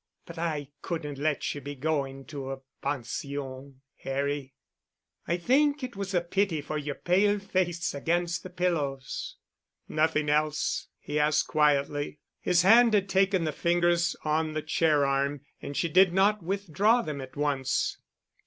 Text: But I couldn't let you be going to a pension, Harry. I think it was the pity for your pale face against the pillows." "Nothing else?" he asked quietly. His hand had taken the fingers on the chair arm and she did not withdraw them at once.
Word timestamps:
But 0.25 0.39
I 0.39 0.69
couldn't 0.81 1.19
let 1.19 1.53
you 1.53 1.61
be 1.61 1.75
going 1.75 2.25
to 2.25 2.49
a 2.51 2.61
pension, 2.81 3.81
Harry. 3.97 4.55
I 5.27 5.37
think 5.37 5.83
it 5.83 5.95
was 5.95 6.13
the 6.13 6.21
pity 6.21 6.59
for 6.59 6.75
your 6.75 6.95
pale 6.95 7.37
face 7.37 7.93
against 7.93 8.41
the 8.41 8.49
pillows." 8.49 9.35
"Nothing 9.87 10.27
else?" 10.27 10.87
he 10.97 11.19
asked 11.19 11.45
quietly. 11.49 12.17
His 12.39 12.63
hand 12.63 12.95
had 12.95 13.09
taken 13.09 13.43
the 13.43 13.51
fingers 13.51 14.15
on 14.25 14.53
the 14.53 14.63
chair 14.63 15.05
arm 15.05 15.41
and 15.61 15.77
she 15.77 15.87
did 15.87 16.13
not 16.15 16.41
withdraw 16.41 17.03
them 17.03 17.21
at 17.21 17.35
once. 17.35 17.99